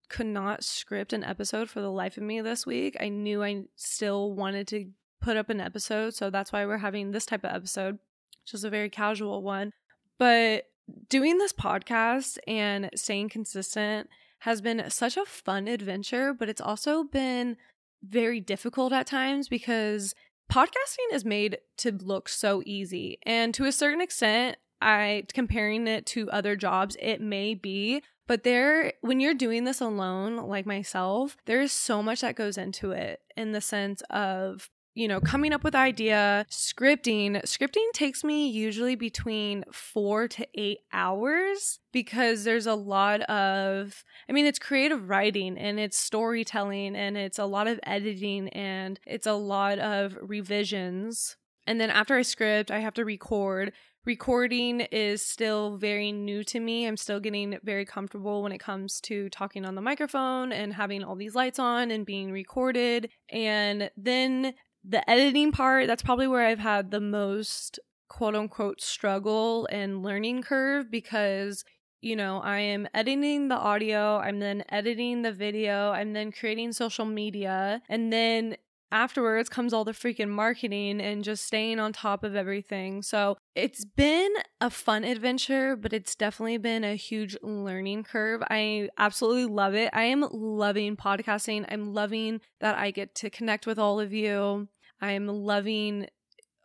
could 0.09 0.25
not 0.25 0.65
script 0.65 1.13
an 1.13 1.23
episode 1.23 1.69
for 1.69 1.83
the 1.83 1.93
life 1.93 2.17
of 2.17 2.23
me 2.23 2.41
this 2.41 2.65
week, 2.65 2.97
I 2.99 3.11
knew 3.11 3.45
I 3.45 3.65
still 3.77 4.33
wanted 4.33 4.67
to 4.69 4.87
put 5.21 5.37
up 5.37 5.51
an 5.51 5.61
episode. 5.61 6.15
So 6.15 6.31
that's 6.31 6.51
why 6.51 6.65
we're 6.65 6.79
having 6.79 7.11
this 7.11 7.27
type 7.27 7.45
of 7.45 7.55
episode, 7.55 7.99
which 8.43 8.55
is 8.55 8.65
a 8.65 8.71
very 8.71 8.89
casual 8.89 9.43
one. 9.43 9.75
But 10.17 10.65
doing 11.11 11.37
this 11.37 11.53
podcast 11.53 12.39
and 12.47 12.89
staying 12.95 13.29
consistent 13.29 14.09
has 14.43 14.61
been 14.61 14.83
such 14.91 15.17
a 15.17 15.25
fun 15.25 15.69
adventure, 15.69 16.35
but 16.35 16.49
it's 16.49 16.61
also 16.61 17.05
been 17.05 17.57
very 18.03 18.41
difficult 18.41 18.93
at 18.93 19.07
times 19.07 19.49
because 19.49 20.17
podcasting 20.51 21.13
is 21.13 21.25
made 21.25 21.59
to 21.77 21.93
look 21.93 22.29
so 22.29 22.61
easy. 22.67 23.19
And 23.25 23.55
to 23.55 23.67
a 23.67 23.73
certain 23.73 24.01
extent, 24.01 24.57
I 24.81 25.27
comparing 25.33 25.87
it 25.87 26.07
to 26.07 26.29
other 26.33 26.57
jobs, 26.57 26.97
it 27.01 27.21
may 27.21 27.55
be, 27.55 28.03
but 28.27 28.43
there 28.43 28.95
when 29.01 29.21
you're 29.21 29.33
doing 29.33 29.63
this 29.63 29.81
alone 29.81 30.37
like 30.37 30.67
myself, 30.67 31.37
there's 31.47 31.71
so 31.71 32.03
much 32.03 32.23
that 32.23 32.35
goes 32.35 32.59
into 32.59 32.91
it 32.91 33.21
in 33.37 33.53
the 33.53 33.61
sense 33.61 34.03
of 34.11 34.71
you 34.95 35.09
know, 35.09 35.21
coming 35.21 35.53
up 35.53 35.65
with 35.65 35.75
idea, 35.75 36.45
scripting. 36.51 37.43
Scripting 37.45 37.91
takes 37.95 38.23
me 38.23 38.49
usually 38.49 38.95
between 38.95 39.65
four 39.73 40.29
to 40.29 40.47
eight 40.55 40.81
hours 40.93 41.81
because 41.93 42.45
there's 42.45 42.67
a 42.67 42.75
lot 42.75 43.23
of, 43.23 44.05
I 44.29 44.33
mean, 44.33 44.45
it's 44.45 44.59
creative 44.59 45.09
writing 45.09 45.57
and 45.57 45.81
it's 45.81 45.99
storytelling 45.99 46.95
and 46.95 47.17
it's 47.17 47.39
a 47.39 47.47
lot 47.47 47.69
of 47.69 47.81
editing 47.85 48.49
and 48.51 49.01
it's 49.07 49.27
a 49.27 49.33
lot 49.33 49.79
of 49.79 50.19
revisions. 50.21 51.37
And 51.67 51.81
then 51.81 51.91
after 51.91 52.17
I 52.17 52.23
script, 52.23 52.71
I 52.71 52.81
have 52.81 52.95
to 52.95 53.05
record. 53.05 53.73
Recording 54.05 54.81
is 54.81 55.23
still 55.23 55.77
very 55.77 56.11
new 56.11 56.43
to 56.45 56.59
me. 56.59 56.87
I'm 56.87 56.97
still 56.97 57.21
getting 57.21 57.57
very 57.63 57.85
comfortable 57.85 58.43
when 58.43 58.51
it 58.51 58.59
comes 58.59 59.01
to 59.03 59.29
talking 59.29 59.65
on 59.65 59.77
the 59.77 59.81
microphone 59.81 60.51
and 60.51 60.75
having 60.75 61.05
all 61.05 61.15
these 61.15 61.37
lights 61.37 61.61
on 61.61 61.93
and 61.93 62.05
being 62.05 62.33
recorded. 62.33 63.11
And 63.31 63.91
then 63.97 64.55
the 64.85 65.09
editing 65.09 65.53
part, 65.53 65.87
that's 65.87 66.03
probably 66.03 66.27
where 66.27 66.47
I've 66.47 66.59
had 66.59 66.91
the 66.91 67.01
most 67.01 67.79
quote 68.09 68.35
unquote 68.35 68.81
struggle 68.81 69.67
and 69.71 70.03
learning 70.03 70.43
curve 70.43 70.91
because 70.91 71.65
you 72.03 72.17
know, 72.17 72.41
I 72.41 72.59
am 72.59 72.89
editing 72.93 73.47
the 73.47 73.55
audio, 73.55 74.17
I'm 74.19 74.41
then 74.41 74.65
editing 74.69 75.23
the 75.23 75.31
video, 75.31 75.93
I'm 75.93 76.13
then 76.13 76.33
creating 76.33 76.73
social 76.73 77.05
media, 77.05 77.81
and 77.89 78.13
then 78.13 78.57
afterwards 78.93 79.49
comes 79.49 79.73
all 79.73 79.85
the 79.85 79.93
freaking 79.93 80.29
marketing 80.29 81.01
and 81.01 81.25
just 81.25 81.45
staying 81.45 81.81
on 81.81 81.93
top 81.93 82.23
of 82.23 82.37
everything. 82.37 83.03
So 83.03 83.37
it's 83.57 83.85
been 83.85 84.31
a 84.61 84.71
fun 84.71 85.03
adventure, 85.03 85.75
but 85.75 85.93
it's 85.93 86.15
definitely 86.15 86.59
been 86.59 86.85
a 86.85 86.95
huge 86.95 87.37
learning 87.43 88.05
curve. 88.05 88.43
I 88.49 88.91
absolutely 88.99 89.47
love 89.47 89.75
it. 89.75 89.91
I 89.93 90.05
am 90.05 90.29
loving 90.31 90.97
podcasting. 90.97 91.67
I'm 91.69 91.93
loving 91.93 92.41
that 92.61 92.77
I 92.79 92.91
get 92.91 93.15
to 93.17 93.31
connect 93.31 93.67
with 93.67 93.79
all 93.79 93.99
of 93.99 94.13
you. 94.13 94.69
I'm 95.01 95.27
loving 95.27 96.07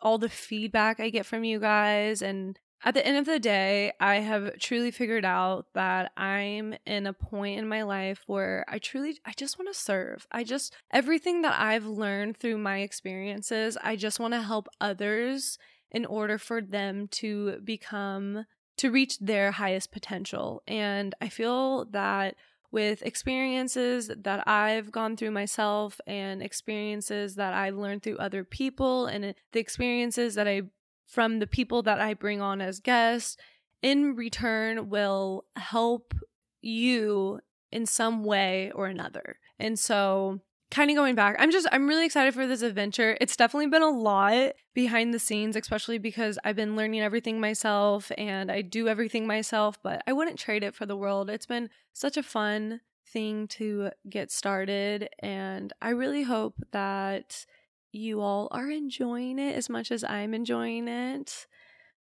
all 0.02 0.18
the 0.18 0.30
feedback 0.30 1.00
I 1.00 1.10
get 1.10 1.26
from 1.26 1.44
you 1.44 1.60
guys. 1.60 2.22
And 2.22 2.60
at 2.84 2.94
the 2.94 3.06
end 3.06 3.18
of 3.18 3.26
the 3.26 3.40
day, 3.40 3.92
I 4.00 4.18
have 4.18 4.60
truly 4.60 4.92
figured 4.92 5.26
out 5.26 5.68
that 5.74 6.12
I'm 6.16 6.76
in 6.86 7.08
a 7.08 7.14
point 7.14 7.60
in 7.60 7.68
my 7.68 7.82
life 7.82 8.24
where 8.28 8.66
I 8.68 8.78
truly, 8.78 9.20
I 9.26 9.34
just 9.36 9.58
want 9.58 9.74
to 9.74 9.80
serve. 9.80 10.28
I 10.32 10.44
just, 10.44 10.76
everything 10.92 11.42
that 11.42 11.60
I've 11.60 11.86
learned 11.86 12.38
through 12.38 12.60
my 12.60 12.80
experiences, 12.80 13.78
I 13.84 13.96
just 13.96 14.20
want 14.20 14.34
to 14.36 14.42
help 14.42 14.68
others 14.80 15.58
in 15.92 16.06
order 16.06 16.38
for 16.38 16.62
them 16.62 17.08
to 17.10 17.60
become, 17.64 18.46
to 18.78 18.92
reach 18.92 19.18
their 19.20 19.52
highest 19.52 19.92
potential. 19.92 20.62
And 20.68 21.16
I 21.20 21.30
feel 21.30 21.86
that 21.86 22.36
with 22.72 23.02
experiences 23.02 24.12
that 24.24 24.48
I've 24.48 24.92
gone 24.92 25.16
through 25.16 25.32
myself 25.32 26.00
and 26.06 26.44
experiences 26.44 27.36
that 27.36 27.54
I've 27.54 27.76
learned 27.76 28.04
through 28.04 28.18
other 28.18 28.44
people 28.44 29.06
and 29.06 29.26
eh, 29.26 29.34
the 29.54 29.60
experiences 29.60 30.36
that 30.36 30.48
I 30.48 30.64
from 31.08 31.40
the 31.40 31.48
people 31.48 31.82
that 31.84 32.00
I 32.00 32.14
bring 32.14 32.42
on 32.42 32.62
as 32.62 32.80
guests 32.80 33.38
in 33.82 34.16
return 34.16 34.90
will 34.90 35.46
help 35.56 36.14
you 36.62 37.40
in 37.72 37.86
some 37.86 38.24
way 38.24 38.72
or 38.76 38.88
another. 38.88 39.38
And 39.58 39.80
so 39.80 40.42
kind 40.70 40.90
of 40.90 40.98
going 40.98 41.16
back, 41.16 41.38
I'm 41.40 41.52
just, 41.52 41.68
I'm 41.72 41.88
really 41.88 42.06
excited 42.06 42.34
for 42.34 42.46
this 42.46 42.62
adventure. 42.62 43.18
It's 43.22 43.38
definitely 43.38 43.68
been 43.68 43.82
a 43.82 43.90
lot 43.90 44.54
behind 44.74 45.14
the 45.14 45.20
scenes, 45.20 45.56
especially 45.56 45.98
because 45.98 46.38
I've 46.44 46.56
been 46.56 46.76
learning 46.76 47.02
everything 47.02 47.40
myself 47.40 48.12
and 48.18 48.52
I 48.52 48.62
do 48.62 48.88
everything 48.88 49.26
myself, 49.26 49.82
but 49.82 50.04
I 50.06 50.14
wouldn't 50.14 50.40
trade 50.40 50.64
it 50.64 50.76
for 50.76 50.86
the 50.86 50.98
world. 50.98 51.30
It's 51.30 51.46
been 51.46 51.70
such 51.94 52.18
a 52.18 52.24
fun 52.24 52.82
thing 53.08 53.48
to 53.48 53.92
get 54.10 54.30
started, 54.32 55.08
and 55.20 55.72
I 55.82 55.92
really 55.92 56.24
hope 56.24 56.56
that 56.74 57.46
you 57.92 58.22
all 58.22 58.48
are 58.52 58.70
enjoying 58.70 59.40
it 59.40 59.56
as 59.56 59.70
much 59.70 59.92
as 59.92 60.04
I'm 60.04 60.34
enjoying 60.34 60.88
it. 60.88 61.48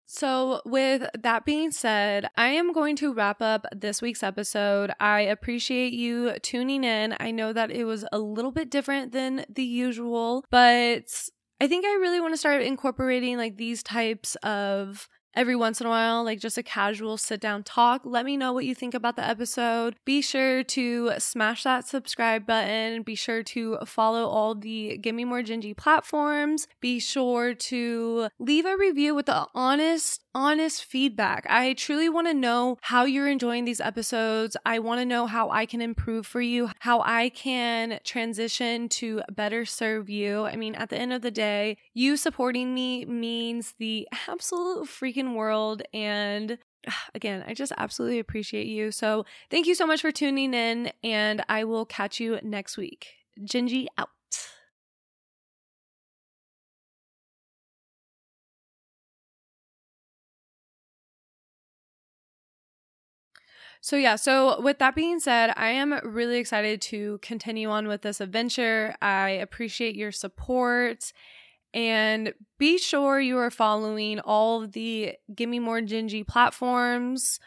So, 0.06 0.62
with 0.66 1.10
that 1.18 1.46
being 1.46 1.72
said, 1.72 2.30
I 2.36 2.50
am 2.50 2.74
going 2.74 2.98
to 2.98 3.14
wrap 3.14 3.42
up 3.42 3.66
this 3.74 4.02
week's 4.02 4.24
episode. 4.24 4.92
I 5.00 5.22
appreciate 5.22 5.94
you 5.94 6.38
tuning 6.40 6.84
in. 6.84 7.16
I 7.20 7.32
know 7.32 7.54
that 7.54 7.72
it 7.72 7.86
was 7.86 8.06
a 8.12 8.20
little 8.20 8.52
bit 8.52 8.70
different 8.70 9.14
than 9.14 9.46
the 9.48 9.64
usual, 9.64 10.44
but 10.52 11.30
I 11.62 11.68
think 11.68 11.86
I 11.86 11.94
really 11.94 12.20
want 12.20 12.34
to 12.34 12.38
start 12.38 12.62
incorporating 12.62 13.38
like 13.38 13.56
these 13.56 13.84
types 13.84 14.36
of 14.44 15.08
every 15.36 15.56
once 15.56 15.80
in 15.80 15.88
a 15.88 15.90
while, 15.90 16.24
like 16.24 16.40
just 16.40 16.58
a 16.58 16.64
casual 16.64 17.18
sit 17.18 17.40
down 17.40 17.64
talk. 17.64 18.02
Let 18.04 18.26
me 18.26 18.38
know 18.38 18.54
what 18.54 18.66
you 18.66 18.76
think 18.76 18.94
about 18.94 19.16
the 19.16 19.28
episode. 19.28 19.96
Be 20.06 20.22
sure 20.22 20.64
to 20.64 21.14
smash 21.20 21.64
that 21.64 21.88
subscribe 21.88 22.46
button. 22.46 23.04
Be 23.04 23.16
sure 23.16 23.44
to 23.44 23.78
follow 23.86 24.28
all 24.28 24.56
the 24.56 24.98
Gimme 24.98 25.26
More 25.26 25.42
Gingy 25.42 25.76
platforms. 25.76 26.68
Be 26.80 27.00
sure 27.00 27.54
to 27.54 28.30
leave 28.40 28.66
a 28.66 28.78
review 28.78 29.16
with 29.16 29.28
the 29.28 29.48
honest 29.54 30.22
honest 30.34 30.86
feedback. 30.86 31.46
I 31.50 31.74
truly 31.74 32.08
want 32.08 32.28
to 32.28 32.34
know 32.34 32.78
how 32.82 33.04
you're 33.04 33.28
enjoying 33.28 33.66
these 33.66 33.82
episodes. 33.82 34.56
I 34.66 34.80
want 34.80 35.02
to 35.02 35.06
know 35.06 35.28
how 35.28 35.50
I 35.50 35.66
can 35.66 35.82
improve 35.82 36.26
for 36.26 36.42
you, 36.42 36.70
how 36.80 37.02
I 37.02 37.30
can 37.30 38.00
transition 38.04 38.88
to 38.90 39.22
better 39.30 39.66
serve 39.66 40.10
you. 40.10 40.46
I 40.46 40.56
mean, 40.56 40.76
at 40.76 40.90
the 40.90 40.98
end 40.98 41.14
of 41.14 41.22
the 41.22 41.32
day, 41.32 41.78
you 41.94 42.18
supporting 42.18 42.74
me 42.74 43.06
means 43.06 43.74
the 43.78 44.08
absolute 44.28 44.88
freaking 44.88 45.21
world. 45.36 45.84
And 45.94 46.58
again, 47.16 47.44
I 47.48 47.54
just 47.54 47.72
absolutely 47.78 48.20
appreciate 48.20 48.68
you. 48.68 48.92
So 48.92 49.26
thank 49.50 49.68
you 49.68 49.76
so 49.76 49.86
much 49.86 50.02
for 50.02 50.12
tuning 50.12 50.54
in, 50.54 50.92
and 51.04 51.44
I 51.50 51.64
will 51.64 51.86
catch 51.86 52.20
you 52.20 52.40
next 52.44 52.78
week. 52.78 53.08
Gingy 53.44 53.88
out. 53.98 54.10
So, 63.84 63.96
yeah, 63.96 64.16
so 64.16 64.62
with 64.62 64.78
that 64.78 64.94
being 64.96 65.20
said, 65.20 65.54
I 65.58 65.70
am 65.72 66.00
really 66.04 66.38
excited 66.38 66.82
to 66.84 67.18
continue 67.24 67.70
on 67.70 67.88
with 67.88 68.04
this 68.04 68.22
adventure. 68.22 68.96
I 69.02 69.30
appreciate 69.32 69.96
your 69.96 70.12
support. 70.12 71.12
And 71.74 72.34
be 72.58 72.78
sure 72.78 73.20
you 73.20 73.38
are 73.38 73.52
following 73.52 74.20
all 74.20 74.68
the 74.68 75.14
Gimme 75.34 75.60
More 75.60 75.80
Gingy 75.82 76.28
platforms 76.28 77.40